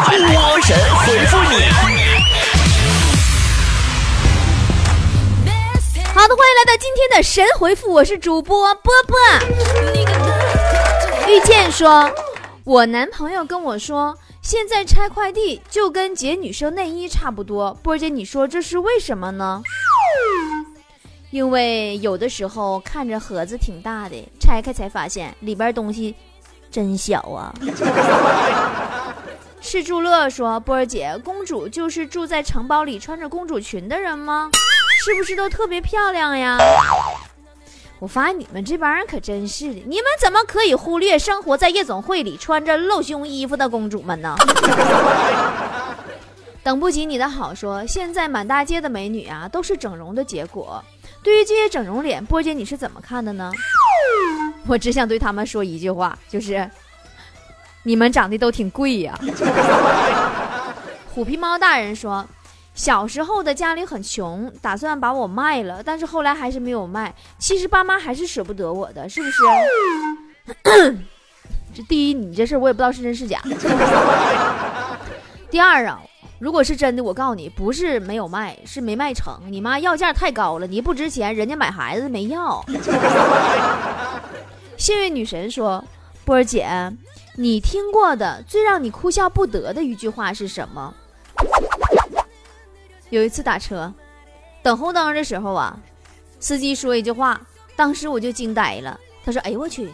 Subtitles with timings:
[0.00, 1.56] 波神回复你。
[6.14, 9.16] 好的，欢迎来到今天的神回复，我是主播波波。
[11.28, 12.10] 遇见说，
[12.64, 17.74] 我男朋友跟我说，现在拆快递就跟解女生内衣差不多。
[17.82, 19.62] 波姐，你说这是为什么呢？
[21.30, 26.14] 因为有的时候看着盒子挺大的，拆开才发现里边东西
[26.70, 27.52] 真小啊。
[29.68, 34.50] 是祝乐说：“波儿姐，公主就是住在城堡里穿着公主裙的人吗？
[35.04, 36.56] 是不是都特别漂亮呀？”
[38.00, 44.34] 我发现你们这帮人可真是的，你们怎么可以忽略生活在夜总会里穿着露胸衣服的公主们呢？
[46.64, 50.82] 等不及你的好说，现在满大街的美女啊，都是整容的结果。
[51.22, 53.52] 对于这些整容脸，波姐你是怎么看的呢？
[54.66, 56.68] 我只想对他们说一句话，就是
[57.82, 59.18] 你们长得都挺贵呀。
[61.14, 62.26] 虎皮猫大人说，
[62.74, 67.14] 小时候的家里很穷，打算把我卖了，但是后来还是没有卖。
[67.38, 69.42] 其实爸妈还是舍不得我的，是不是？
[71.74, 73.40] 这第一，你这事我也不知道是真是假。
[75.50, 76.00] 第二啊。
[76.40, 79.36] 如果是真的，我告诉你，不是没有卖，是没卖成。
[79.50, 82.64] 你妈要价太高了，你不值钱，人家买孩子没要。
[84.76, 85.84] 幸运女神说
[86.24, 86.68] ：“波儿姐，
[87.40, 90.92] 你听过的最让你哭笑不得的一句话是什么？”
[93.10, 93.94] 有一次打车，
[94.60, 95.78] 等红灯的时候啊，
[96.40, 97.40] 司机说一句话，
[97.76, 98.98] 当时我就惊呆了。
[99.24, 99.88] 他说：“哎呦我去，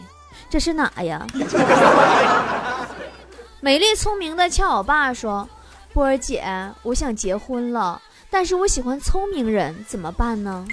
[0.49, 1.23] 这是哪呀？”
[3.61, 5.47] 美丽聪明的俏我爸说。
[5.93, 6.43] 波儿姐，
[6.81, 10.67] 我想结婚了，但是我喜欢聪明人，怎么办呢？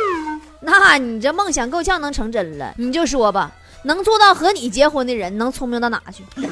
[0.60, 3.52] 那你这梦想够呛能成真了，你就说吧，
[3.86, 6.24] 能做到和你结婚的人能聪明到哪去？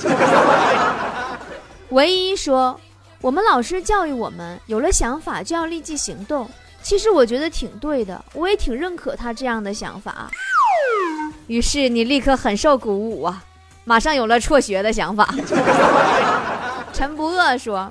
[1.90, 2.78] 唯一说，
[3.20, 6.48] 我们老师教育我们，有了想法就要立即行动。
[6.80, 10.30] 其实我觉得挺对的，我也挺认可他这样的想法。
[11.48, 13.42] 于是你立刻很受鼓舞啊，
[13.84, 15.28] 马上有了辍学的想法。
[16.94, 17.90] 陈不饿说。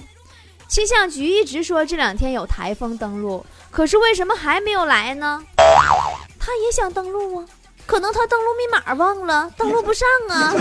[0.69, 5.43] 气象局一直说这两天有台风登陆，可是为什么还没有来呢？
[6.39, 7.45] 他也想登陆啊，
[7.85, 10.53] 可能他登录密码忘了，登录不上啊。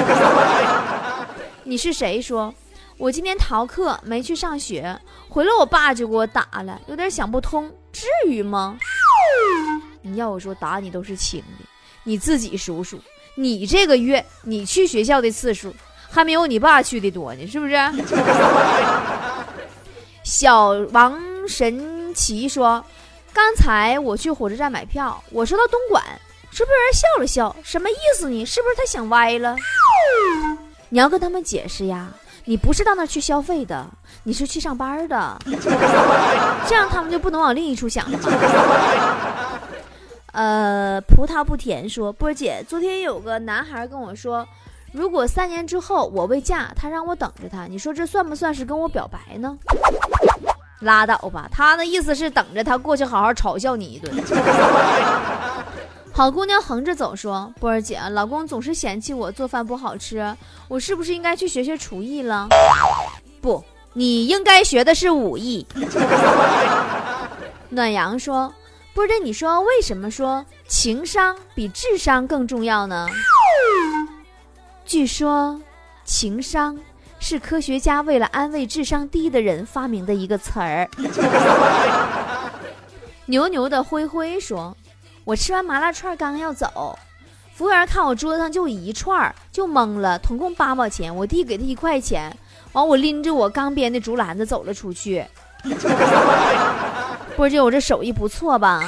[1.65, 2.21] 你是谁？
[2.21, 2.53] 说
[2.99, 8.77] 我今天逃课没去上学，回来我爸就给我打了，有点想不通，至于吗？
[10.03, 11.65] 你要我说打你都是轻的，
[12.05, 12.99] 你自己数数，
[13.37, 15.75] 你这个月你去学校的次数
[16.11, 17.75] 还没有你爸去的多呢，是不是？
[20.25, 22.85] 小王神奇说
[23.33, 26.03] ：“刚才我去火车站买票，我说到东莞，
[26.55, 27.57] 是不是人笑了笑？
[27.65, 28.45] 什么意思呢？
[28.45, 29.57] 是不是他想歪了？
[30.91, 32.09] 你要跟他们解释呀，
[32.45, 33.87] 你不是到那儿去消费的，
[34.23, 35.39] 你是去上班的，
[36.69, 38.19] 这样他们就不能往另一处想了？”
[40.33, 44.47] 呃，葡萄不甜说：“波姐，昨天有个男孩跟我说，
[44.93, 49.57] 如果三年之后我未嫁，他让我等着他，你说这算不算是跟我表白呢？”
[50.81, 54.13] 拉倒吧，他那意思是等着他过去好好嘲笑你一顿。
[56.23, 60.37] 好姑娘横着走说：“波儿姐，老公总是嫌弃我做饭不好吃，
[60.69, 62.47] 我是不是应该去学学厨艺了？”
[63.43, 65.67] 不，你应该学的是武艺。
[67.71, 68.55] 暖阳说
[68.95, 73.09] ：“波儿姐，你说为什么说情商比智商更重要呢？”
[74.87, 75.61] 据说，
[76.05, 76.79] 情商。
[77.19, 80.89] 是科学家为了安慰智商低的人发明的一个词儿。
[83.27, 84.77] 牛牛的灰灰说
[85.25, 86.99] ：“我吃完麻辣串刚要走，
[87.55, 91.15] 服务员看我桌子上就一串，就懵了，统共八毛钱。
[91.15, 92.37] 我弟给他一块钱，
[92.73, 95.25] 完我拎着我刚编的竹篮子走了出去。
[97.37, 98.83] 波姐，我这手艺不错吧？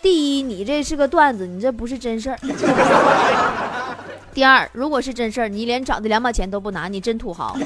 [0.00, 2.38] 第一，你这是个段子，你这不是真事儿。
[4.32, 7.56] ”第二，如果是真事儿，你连找的两毛钱都不拿，你真土豪。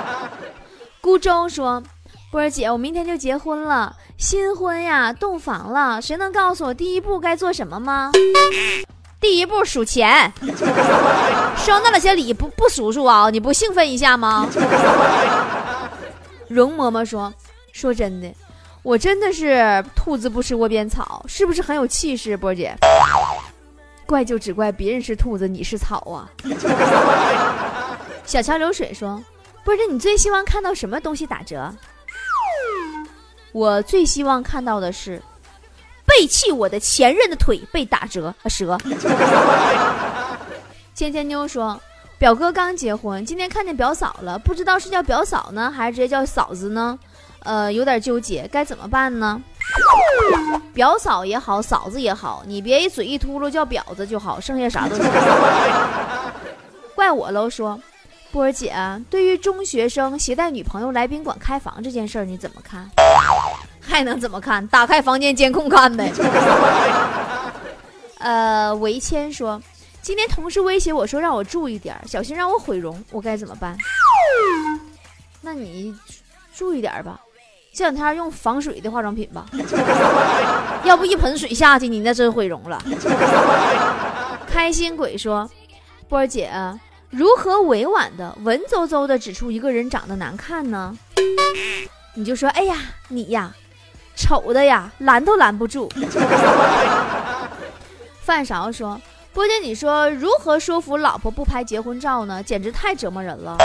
[1.00, 1.82] 孤舟说
[2.30, 8.12] ：“波儿姐，我明天就结婚了，新婚呀，洞房了，谁能告诉我第一步该做什么吗？”
[9.20, 10.32] 第一步数钱，
[11.56, 13.28] 收那了些礼不不数数啊？
[13.30, 14.48] 你不兴奋一下吗？
[16.48, 17.34] 容嬷嬷说
[17.72, 18.32] ：“说真的，
[18.82, 22.74] 我真的是兔子不吃窝边草，是不是很有气势？”波儿姐。
[24.06, 26.30] 怪就只怪别人是兔子，你是草啊！
[28.24, 29.22] 小桥流水说
[29.64, 31.72] ：“不是你最希望看到什么东西打折？”
[33.52, 35.20] 我最希望看到的是
[36.06, 38.78] 背弃我的前任的腿被打折折。
[40.94, 41.80] 芊芊 妞说
[42.18, 46.98] ：“表哥刚结婚，今天看见表嫂了，不知道是叫表嫂呢，还是直接叫嫂子呢？
[47.42, 49.40] 呃，有点纠结，该怎么办呢？
[50.74, 55.04] 表嫂也好，嫂子也好，你别一嘴一秃噜叫婊子就好，剩下啥都行。
[56.94, 57.80] 怪我喽，说
[58.30, 58.74] 波儿姐，
[59.08, 62.90] 对于中学生携带女朋友来宾馆开房这件事儿，你怎么看？
[63.90, 64.66] 还能怎么看？
[64.68, 66.12] 打开房间监控看呗。
[68.18, 69.60] 呃，维谦说。
[70.02, 73.76] 今天同事威胁我说让我注意点，小心让我毁容，我该怎么办？
[75.42, 75.94] 那你
[76.54, 77.20] 注意点吧，
[77.74, 79.44] 这两天用防水的化妆品吧，
[80.84, 82.82] 要不一盆水下去，你那真毁容了。
[84.48, 85.48] 开心鬼说
[86.08, 86.50] ：“波儿姐，
[87.10, 90.96] 如何委婉的、文绉绉的指出一个人长得难看呢？
[92.14, 92.76] 你就说，哎呀，
[93.08, 93.54] 你呀，
[94.20, 95.88] 丑的呀，拦都拦不住。
[98.20, 99.00] ”范勺说。
[99.32, 102.42] 波姐，你说如何说服老婆不拍结婚照呢？
[102.42, 103.56] 简直太折磨人了。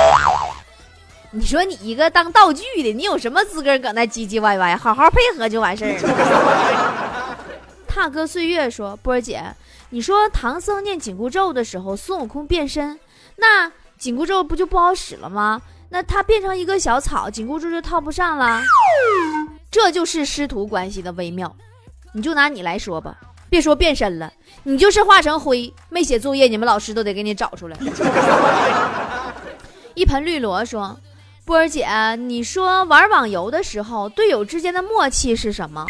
[1.31, 4.77] 你说你一个当道具的，你有什么资格搁那唧唧歪歪？
[4.77, 7.37] 好好配合就完事儿了。
[7.89, 9.43] 踏歌岁月说：“波姐，
[9.89, 12.99] 你说唐僧念紧箍咒的时候，孙悟空变身，
[13.37, 15.59] 那紧箍咒不就不好使了吗？
[15.89, 18.61] 那他变成一个小草，紧箍咒就套不上了。
[19.75, 21.53] 这就是师徒关系的微妙。
[22.13, 23.17] 你就拿你来说吧。”
[23.51, 24.31] 别说变身了，
[24.63, 27.77] 你就是化成灰，没写作业，你们老师都得给你找出来。
[29.93, 30.97] 一盆绿萝说
[31.43, 31.85] ：“波儿姐，
[32.15, 35.85] 你说玩网游的时候，队友之间的默契是什么？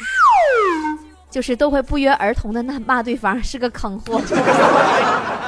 [1.30, 4.20] 就是都会不约而同的那骂对方是个坑货。”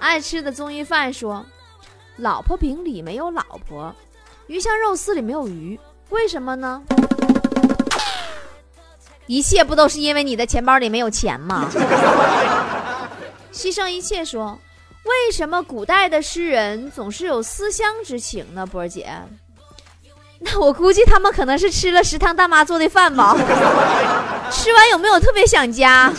[0.00, 1.44] 爱吃的综艺饭说
[2.16, 3.94] ：“老婆饼里没有老婆，
[4.46, 5.78] 鱼香肉丝里没有鱼，
[6.08, 6.82] 为什么呢？”
[9.26, 11.68] 一切不都是因为你的钱包里没有钱吗？
[13.52, 14.58] 牺牲一切说，
[15.04, 18.66] 为什么古代的诗人总是有思乡之情呢？
[18.66, 19.08] 波儿姐，
[20.40, 23.34] 那我估计他们可能是吃了食堂大妈做的饭吧。
[24.50, 26.12] 吃完有没有特别想家？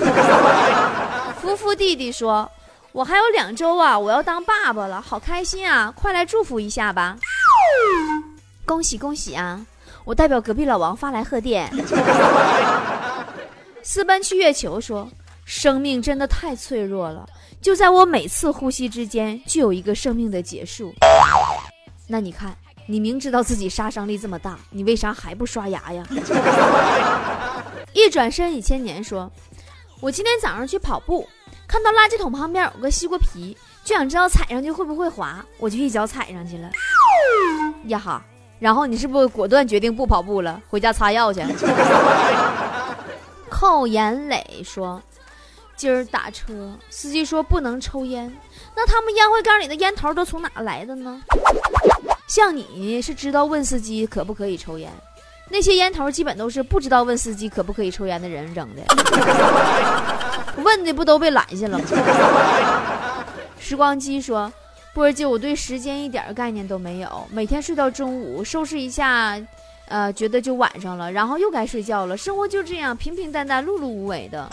[1.42, 2.50] 夫妇弟弟说，
[2.92, 5.94] 我还有两周啊，我要当爸爸了，好开心啊！
[5.96, 7.18] 快来祝福一下吧！
[8.66, 9.60] 恭喜恭喜啊！
[10.06, 11.69] 我代表隔壁老王发来贺电。
[13.88, 15.08] 私奔去月球说
[15.46, 17.24] ：“生命真的太脆弱了，
[17.62, 20.92] 就在我每次呼吸之间，就有一个生命的结束。”
[22.10, 26.04] 那你看，你明知道自己杀伤力这么大，你为啥还不刷牙呀？
[27.94, 29.32] 一转身一千年说
[30.02, 31.30] ：“我今天早上去跑步，
[31.68, 36.68] 看到垃圾桶旁边有个西瓜皮，就想知道踩上去会不会滑，我就一脚踩上去了。
[37.86, 38.26] 呀哈！”
[38.58, 41.42] 然后你是不是果断决定不跑步了，回家擦药去？
[43.57, 45.02] 寇延磊说
[45.78, 48.30] ：“今儿打车，司机说不能抽烟，
[48.75, 51.22] 那他们烟灰缸里的烟头都从哪来的呢？
[52.28, 54.92] 像你是知道问司机可不可以抽烟，
[55.50, 58.84] 那些烟头基本都是不知道问司机可不可以抽烟的人扔的，
[60.57, 61.86] 问的不都被拦下了吗？”
[63.57, 64.52] 时光机说。
[64.94, 69.38] 波儿姐，我对时间一点概念都没有，每天睡到中午，收拾一下，
[69.88, 74.48] 呃，觉得就晚上了，然后又该睡觉了，生活就这样平平淡淡、碌碌无为的，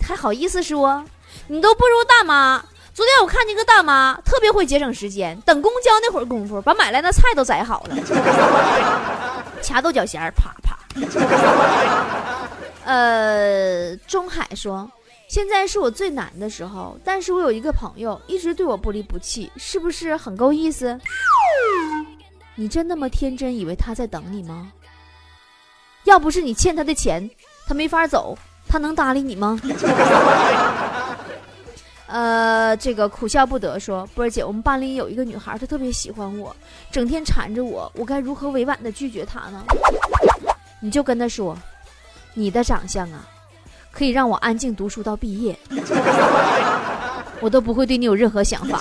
[0.00, 1.04] 还好意思说？
[1.48, 2.64] 你都不如大妈。
[2.92, 7.96] 昨天我看见个大妈特别会节省时间，等公交那会儿功夫，把买来的菜都宰好了，
[9.60, 10.78] 掐豆角弦，啪啪。
[12.84, 14.88] 呃，中海说。
[15.26, 20.96] 现在是我最难的时候，但是我有一个朋友一直对我不离不弃，是不是很够意思？
[22.56, 24.72] 你真那么天真，以为他在等你吗？
[26.04, 27.28] 要不是你欠他的钱，
[27.66, 28.36] 他没法走，
[28.68, 29.60] 他能搭理你吗？
[32.06, 36.54] 呃，这个苦笑不得说，波儿姐，我们班里有一个女孩，她特别喜欢我，
[36.92, 39.64] 整天缠着我，我该如何委婉的拒绝她呢？
[40.80, 41.56] 你就跟她说，
[42.34, 43.26] 你的长相啊。
[43.90, 45.56] 可以让我安静读书到毕业，
[47.40, 48.80] 我都不会对你有任何想法。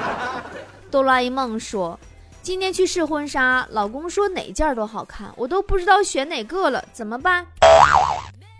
[0.90, 1.98] 哆啦 A 梦说
[2.42, 7.46] ：“今天去试婚纱，老公说哪件都好看，我都不知道选哪个了，怎么办？”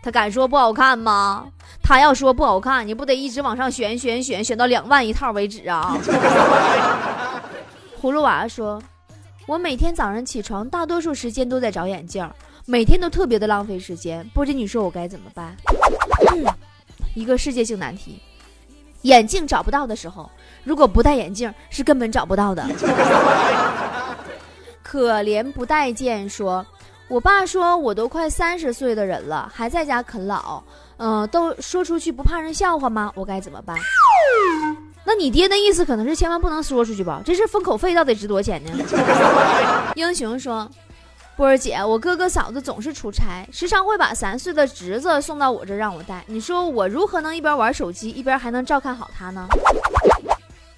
[0.03, 1.47] 他敢说不好看吗？
[1.83, 5.99] 他要说不好看，你不得一直往上选选选选到两万一套为止啊？
[8.01, 8.83] 葫芦娃说
[9.47, 12.29] ：“我每天早上起床，大多数时间都在找眼镜。”
[12.67, 15.57] 每天都特别的浪费时间，波姐，你说我该怎么办？
[17.15, 18.23] 一个世界性难题，
[19.03, 20.31] 眼镜找不到的时候，
[20.65, 22.67] 如果不戴眼镜是根本找不到的。
[24.83, 26.65] 可怜不待见说，
[27.09, 30.63] 我爸说我都快三十岁的人了，还在家啃老，
[30.97, 33.13] 嗯，都说出去不怕人笑话吗？
[33.15, 33.77] 我该怎么办？
[35.05, 37.23] 那你爹那意思可能是千万不能说出去吧？
[37.25, 38.71] 这是封口费到底值多少钱呢？
[39.97, 40.69] 英雄说
[41.41, 46.23] ：“波儿姐，我哥哥嫂子总是出差，时常会把三岁的侄子送到我这让我带。
[46.27, 49.49] 你说我如何能一边玩手机一边还能照看好他呢？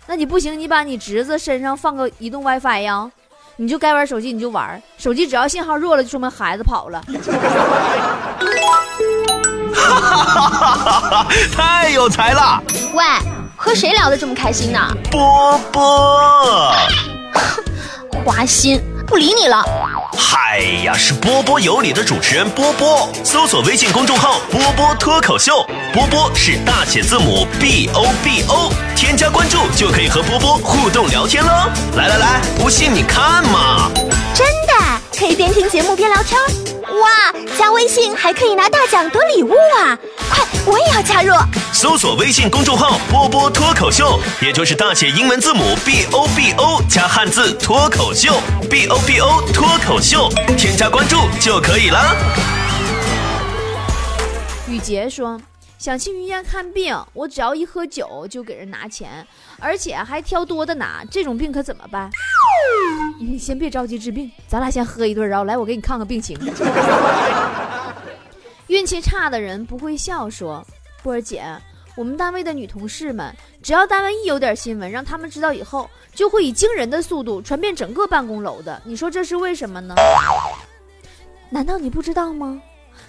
[0.06, 3.10] 那你不行，你把你侄子身上放个移动 WiFi 呀，
[3.56, 7.02] 你就该玩手机你就玩，手机只要信号弱了，就说明孩子跑了。”
[9.74, 11.26] 哈哈哈哈哈
[11.56, 12.62] 太有才了！
[12.94, 13.04] 喂，
[13.56, 14.78] 和谁聊得这么开心呢？
[15.10, 16.72] 波波，
[18.24, 19.64] 花心，不理你了。
[20.14, 31.50] 嗨呀，是波波有理的主持人波波，搜索微信公众号“波波脱口秀”，波波是大写字母 B O B O，添加关注就可以和波波互动聊天喽。
[31.96, 33.90] 来来来，不信你看嘛！
[34.34, 36.38] 真的可以边听节目边聊天？
[36.92, 39.98] 哇，加微信还可以拿大奖得礼物啊！
[40.30, 41.32] 快，我也要加入。
[41.72, 48.34] 搜索微信公众号“波波脱口秀”，也就是大写英文字母 B O B O 加汉字脱口秀
[48.68, 52.14] ，B O B O 脱口秀，添加关注就可以了。
[54.68, 55.40] 雨杰说
[55.82, 59.26] ：“想去医院看病，我只要一喝酒就给人拿钱，
[59.58, 62.08] 而且还挑多的拿，这种病可怎么办？”
[63.18, 66.38] 你先别着急治病，咱俩先喝一顿，然后来我给你看看病情。
[68.68, 70.64] 运气差的人不会笑，说
[71.02, 71.42] 波儿姐，
[71.96, 78.80] 我们单位的女同事们，只要单位一有点新闻，让他们知道以后，就会以惊人的速度传遍整个办公楼的。
[78.84, 79.96] 你说这是为什么呢？
[81.50, 82.62] 难道你不知道吗？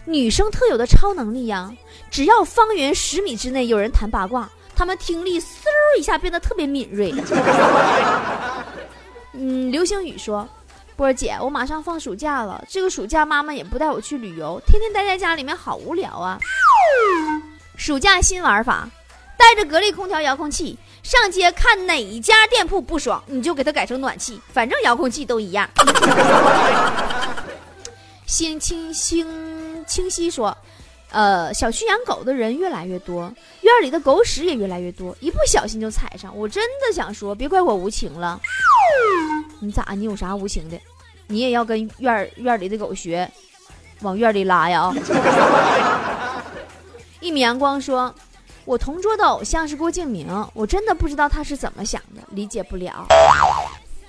[0.06, 1.72] 女生特有的超能力呀！
[2.12, 5.46] 只要方圆十米之内有人谈八卦，她们听力嗖
[5.98, 7.14] 一下变得特别敏锐。
[9.34, 10.48] 嗯，流星雨说
[10.96, 16.38] ：“波儿姐，我马上放暑假了，这个暑假妈妈也不带我去旅游，天天待在家里面好无聊啊。
[17.78, 18.88] 暑假新玩法，
[19.38, 25.68] 带着格力空调遥控器上街看哪家店铺不爽，你就给它改成暖气，反正遥控器都一样。
[28.26, 29.28] ”星清星
[29.84, 30.58] 清晰说。
[31.16, 36.36] 呃，小区养狗的人越来越多，院里的狗屎也越来越多，一不小心就踩上。
[36.36, 38.42] 我真的想说，别怪我无情了。
[39.60, 39.94] 你咋？
[39.96, 40.82] 你有啥无情的？
[41.28, 43.32] 你也要跟院院里的狗学，
[44.02, 44.92] 往院里拉呀？
[47.22, 48.12] 一米阳光说
[48.66, 53.06] ：“我同桌的偶像是郭敬明，我真的不知道他是怎么想的，理解不了。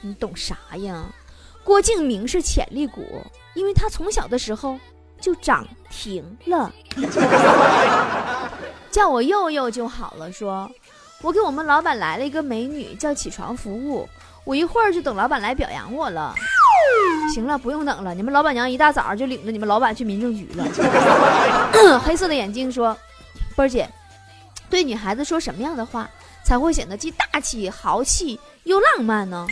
[0.01, 1.05] 你懂啥呀？
[1.63, 4.79] 郭敬明是潜力股，因为他从小的时候。”
[5.25, 6.71] 就涨停了，
[8.93, 10.31] 叫我佑佑就好了。
[10.31, 10.71] 说，
[11.23, 14.07] 我给我们老板来了一个美女，叫起床服务，
[14.45, 16.35] 我一会儿就等老板来表扬我了。
[17.33, 20.67] 行了，不用等了，你们老板娘一大早就领着你们老板去民政局了。
[22.05, 22.95] 黑色的眼睛说，
[23.57, 23.89] 波儿姐，
[24.69, 26.07] 对女孩子说什么样的话
[26.45, 29.47] 才会显得既大气豪气又浪漫呢？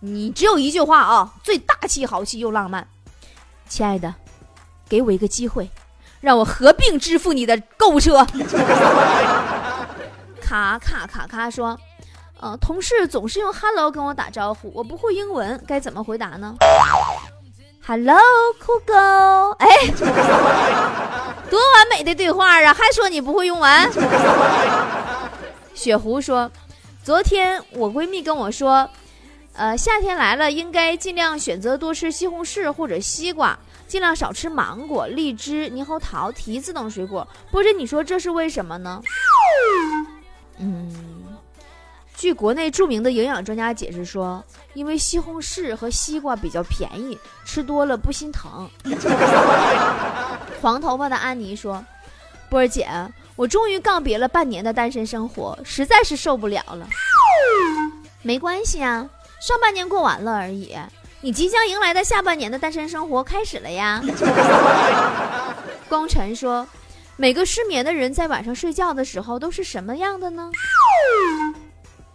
[0.00, 2.88] 你只有一句话啊，最大气豪气又浪漫。
[3.70, 4.12] 亲爱的，
[4.88, 5.70] 给我一个机会，
[6.20, 8.26] 让我合并支付你的购物车。
[10.42, 11.78] 卡卡卡卡说
[12.42, 16.56] ：“呃，同事总是用 ‘hello’ 跟我打招呼，我不会英文，该怎么回答呢
[17.86, 18.18] ？”“Hello，
[18.58, 18.92] 酷狗。”
[19.60, 19.68] 哎，
[21.48, 22.74] 多完美的对话啊！
[22.74, 23.88] 还说你不会用完。
[25.74, 26.50] 雪狐说
[27.04, 28.90] ：“昨天我闺蜜跟我说。”
[29.54, 37.26] 呃，夏天来了，应该尽量选择多吃西红柿或者西瓜，尽量少吃芒果、荔枝、猕猴桃、提子等水果。
[37.50, 39.02] 波姐，你说这是为什么呢？
[40.58, 40.94] 嗯，
[42.16, 44.42] 据国内著名的营养专家解释说，
[44.72, 48.70] 因为西红柿和西瓜比较便宜，吃多了不心疼。
[50.62, 51.84] 黄头发的安妮说
[52.48, 52.88] ：“波儿姐，
[53.36, 56.88] 我终于告别了半年的单身生活，实在是受不了了。
[58.22, 59.06] 没关系啊。”
[59.40, 60.76] 上半年过完了而已，
[61.22, 64.02] 你即将迎来的下半年的单身生活开始了呀。
[65.88, 66.68] 功臣说，
[67.16, 70.50] 每个失眠的人在晚上睡觉的时候都是什么样的呢？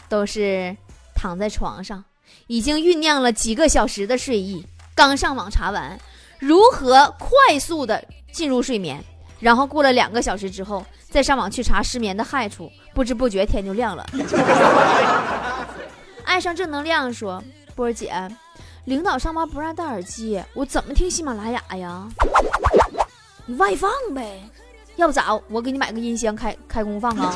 [0.07, 0.77] 都是
[1.15, 2.03] 躺在床上，
[2.45, 4.63] 已经酝酿了几个小时的睡意，
[4.93, 5.99] 刚上网查完
[6.37, 9.03] 如何快速的进入睡眠，
[9.39, 14.05] 然后过了两个小时之后，再上网去查失眠的害处，不知不觉天就亮了。
[16.35, 17.41] 爱上正能量说
[17.75, 18.13] ：“波儿姐，
[18.83, 22.05] 领导上班不让戴耳机，我怎么听喜马拉雅呀？
[23.45, 24.43] 你外放呗，
[24.97, 25.33] 要不咋？
[25.47, 27.33] 我给你买个音箱开开功放啊。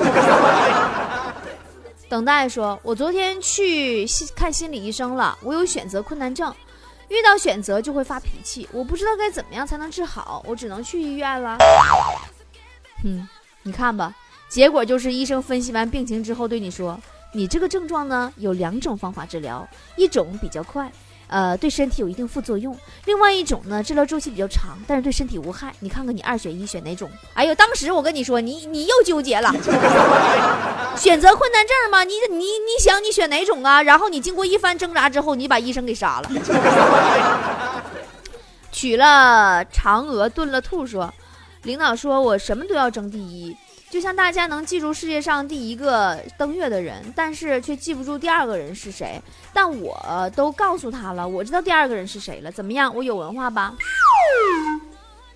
[2.10, 6.53] ”等待说：“我昨天去看心理医生了，我有选择困难症，
[7.08, 11.58] 遇到选择就会发脾气，我不知道该怎么样才能治好，我只能去医院了。”
[13.06, 13.25] 嗯，
[13.63, 14.13] 你看吧。
[14.50, 17.00] 结果就是医生分析完病情之后对你说，
[17.31, 20.91] 你这个症状呢有两种方法治疗，一种比较快。
[21.27, 22.75] 呃，对身体有一定副作用。
[23.05, 25.71] 另外一种呢，治疗周期比较长，但是对身体无害。
[25.79, 27.07] 你看看你二选一选哪种？
[27.36, 29.53] 哎呦，当时我跟你说，你你又纠结了，
[30.98, 32.03] 选择困难症吗？
[32.03, 33.83] 你你你想你选哪种啊？
[33.83, 36.31] 然后你经过一番挣扎之后，你把医生给杀了。
[38.71, 41.13] 取了嫦娥炖了兔，说，
[41.62, 43.55] 领导说我什么都要争第一。
[43.89, 49.19] 就像大家能记住世界上第一个登月的人，但是却记不住第二个人是谁。
[49.51, 52.51] 但我都告诉他了，我知道第二个人是谁了。
[52.51, 52.93] 怎么样？
[52.96, 53.74] 我有文化吧？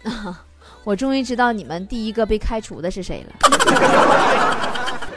[0.84, 3.34] 我终于知道你们第一个被开除的是谁了。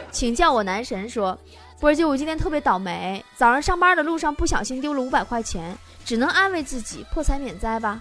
[0.11, 1.39] 请叫我男神说，
[1.79, 5.77] 波儿姐，我今天特别倒霉，早上上班的路上不小心丢了五百块钱，
[6.07, 8.01] 只能安慰自己破财免灾吧。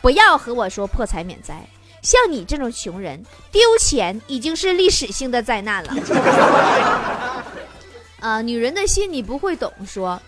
[0.00, 1.62] 不要和我说破财免灾。
[2.02, 5.94] 像你这种穷人丢钱已经是历史性的灾难了。
[8.20, 9.72] 啊， 女人的心你不会懂。
[9.86, 10.20] 说，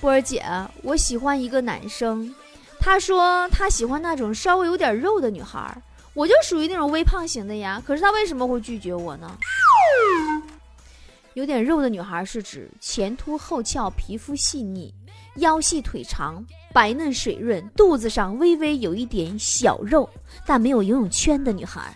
[0.00, 0.44] 波儿姐，
[0.82, 2.34] 我喜欢一个男生，
[2.78, 5.76] 他说他喜欢那种稍微有点肉的女孩，
[6.12, 7.82] 我就属于那种微胖型的呀。
[7.86, 9.36] 可是他为什么会拒绝我呢？
[11.34, 14.94] 有点肉的女孩是指前凸后翘，皮肤细腻，
[15.36, 16.44] 腰细腿长。
[16.72, 20.10] 白嫩水润，肚子上微微有一点小肉，
[20.44, 21.94] 但没有游泳圈的女孩，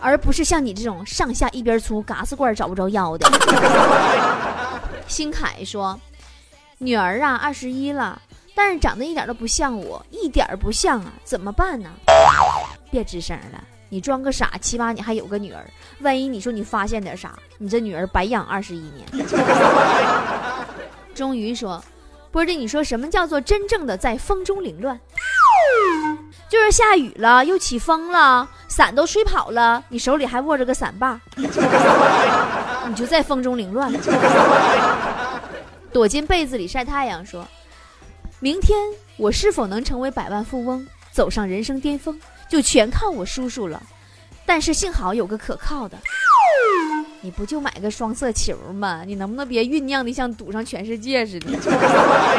[0.00, 3.30] 而不是像你这种上下一边粗、嘎子罐找不着腰的。
[5.06, 5.96] 新凯说
[6.78, 8.20] ：“女儿啊，二十一了，
[8.56, 11.90] 但是长得一点都不像我，一点不像啊，怎么办呢？”
[12.90, 15.64] 别吱声了，你装个傻，起码你还有个女儿。
[16.00, 19.06] 万一你说你发现点啥，你这女儿白养二十一年。
[21.20, 21.84] 终于说。
[22.32, 24.98] 波姐，你说什么叫做真正的在风中凌乱？
[26.48, 33.92] 就是下雨了，又起风了，伞都吹跑了，你手里还握着个伞把， 你就在风中凌乱。
[35.92, 37.46] 躲进被子里晒太阳，说
[38.38, 38.78] 明天
[39.18, 43.82] 我是否能成为百万富翁，走上人生巅峰，就全靠我叔叔了。
[44.46, 45.98] 但是幸好有个可靠的。
[47.22, 49.02] 你不就买个双色球吗？
[49.06, 51.50] 你能不能别酝酿的像赌上全世界似的？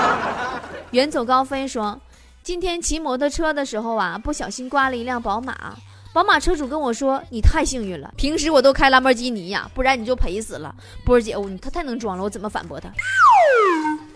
[0.91, 2.00] 远走高飞说，
[2.44, 5.76] 今天骑摩托车的时候啊，不小心刮了一辆宝马。
[6.13, 12.89] 宝马车主跟我说：“你太幸运了，平时我都开兰博基尼呀，不然你就赔死了。”波儿姐，我他太能装了，我怎么反驳他？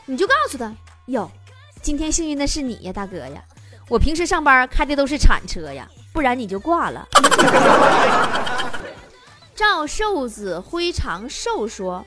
[0.06, 0.74] 你就告诉他
[1.06, 1.32] 哟，
[1.82, 3.42] 今天幸运的是你呀，大哥呀，
[3.88, 7.08] 我平时上班开的都是铲车呀，不然你就挂了。
[9.56, 12.06] 赵瘦子灰长寿说：“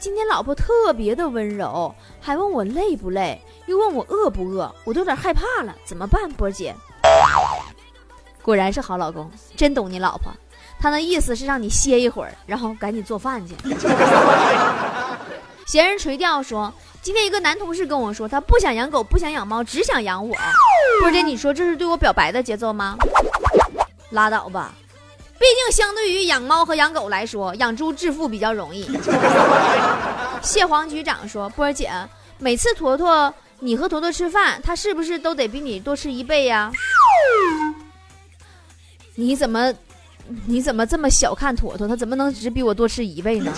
[0.00, 6.74] 今天老婆特别的温柔，还问我累不累，又问我饿不饿，我都有点害怕了，怎么办？”波姐，
[8.42, 10.32] 果然是好老公，真懂你老婆。
[10.80, 13.54] 他那意思是让你歇一会儿，然后赶紧做饭去。
[15.68, 20.34] 闲人垂钓说：“今天一个男同事跟我说，他不想养狗，不想养猫，只想养我。
[21.00, 22.96] 波姐，你说这是对我表白的节奏吗？
[24.10, 24.74] 拉倒吧。”
[25.38, 28.90] 毕竟，相对于养猫和养狗来说，养猪致富比较容易。
[30.42, 31.90] 蟹黄局长说：“波儿姐，
[32.38, 36.72] 每次坨坨你和坨坨吃饭，他是不是都得比你多吃一倍呀？
[39.14, 39.72] 你怎么，
[40.46, 41.86] 你怎么这么小看坨坨？
[41.86, 43.52] 他怎么能只比我多吃一倍呢？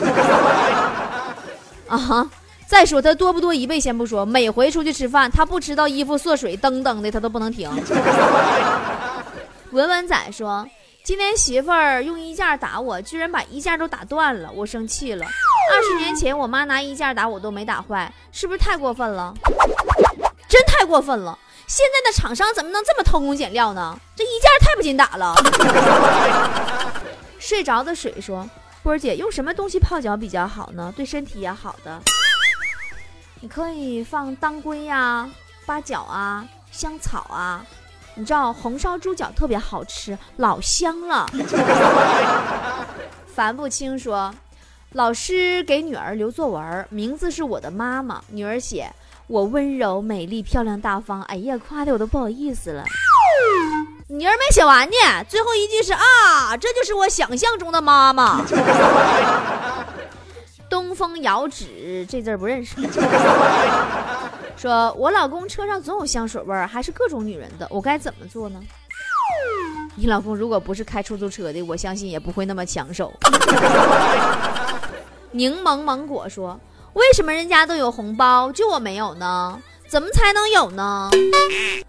[1.89, 2.31] 啊哈！
[2.67, 7.71] 再说他多不多一倍先不说，每回出去吃饭，他不吃到衣服缩水，噔噔的他都不能停。
[9.73, 10.67] ”文文仔说。
[11.11, 15.27] 今天媳妇儿用衣架打我，居然把衣架都打断了，我生气了。
[15.73, 19.35] 二十年前我妈拿衣架打我都没打坏，是不是太过分了？
[20.49, 21.37] 真太过分了！
[21.67, 23.99] 现在的厂商怎么能这么偷工减料呢？
[24.15, 25.35] 这衣架太不经打了。
[27.41, 28.49] 睡着的水说
[28.85, 30.95] ：“波儿姐，用什么东西泡脚比较好呢？
[30.97, 32.01] 对身体也好的。
[33.41, 35.29] 你可以放当归呀、
[35.67, 37.67] 八角啊、香草啊。”
[38.21, 41.27] 你知道红烧猪脚特别好吃，老香了。
[43.35, 44.31] 樊不清说，
[44.93, 48.21] 老师给女儿留作文，名字是我的妈妈。
[48.29, 48.93] 女儿写
[49.27, 51.23] 我温柔、美丽、漂亮、大方。
[51.23, 52.85] 哎呀，夸的我都不好意思了。
[54.09, 58.45] 女儿没写完呢，最后一句是啊，这就是我想象中的妈妈。
[60.69, 62.77] 东风遥指这字儿不认识。
[64.61, 68.61] 说我老公车上总有香水味儿，还是各种女人的，我该怎么做呢？
[69.97, 73.11] 你老公如果不是开出租车的，我相信也不会那么抢手。
[75.33, 76.61] 柠檬芒果说
[76.93, 79.59] ：“为什么人家都有红包，就我没有呢？
[79.89, 81.09] 怎么才能有呢？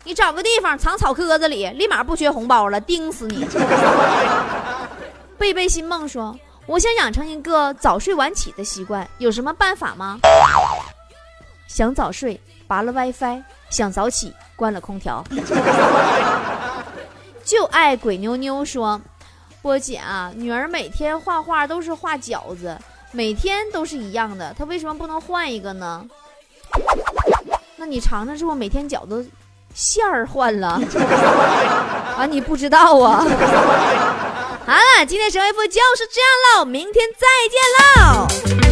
[0.05, 3.45] 你找个地方藏草棵子里，立马不缺红包了，盯死你！”
[5.37, 10.19] 贝贝新梦说：“我想养成一个早睡晚起的习惯，有什么办法吗？”
[11.67, 12.39] 想早睡，
[12.71, 15.21] 拔了 WiFi；想早起，关了空调。
[17.43, 19.01] 就爱鬼妞妞说
[19.61, 22.79] ：“波姐啊，女儿每天画画都是画饺子，
[23.11, 26.05] 每天都是一样的，她为什么不能换一个呢？”
[27.75, 29.29] 那你尝尝，是不是每天饺子
[29.73, 30.79] 馅儿换了？
[32.15, 33.17] 啊，你不知道啊？
[34.65, 36.29] 好了，今天神回复就是这样
[36.59, 38.70] 喽，明天再见喽。